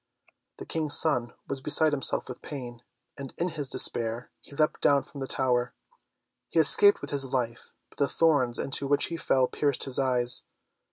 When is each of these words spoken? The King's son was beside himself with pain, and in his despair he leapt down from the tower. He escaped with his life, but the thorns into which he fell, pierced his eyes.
The 0.57 0.65
King's 0.65 0.97
son 0.97 1.33
was 1.47 1.61
beside 1.61 1.93
himself 1.93 2.27
with 2.27 2.41
pain, 2.41 2.81
and 3.19 3.35
in 3.37 3.49
his 3.49 3.69
despair 3.69 4.31
he 4.39 4.55
leapt 4.55 4.81
down 4.81 5.03
from 5.03 5.19
the 5.21 5.27
tower. 5.27 5.75
He 6.49 6.59
escaped 6.59 7.01
with 7.01 7.11
his 7.11 7.31
life, 7.31 7.73
but 7.89 7.99
the 7.99 8.07
thorns 8.07 8.57
into 8.57 8.87
which 8.87 9.09
he 9.13 9.15
fell, 9.15 9.47
pierced 9.47 9.83
his 9.83 9.99
eyes. 9.99 10.41